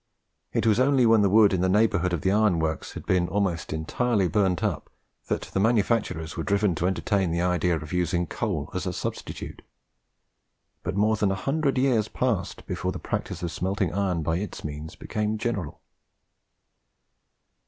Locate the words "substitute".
8.93-9.61